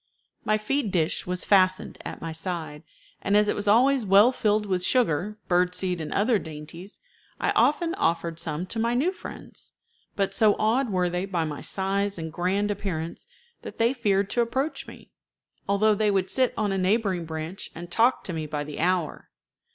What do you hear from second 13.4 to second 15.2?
that they feared to approach me,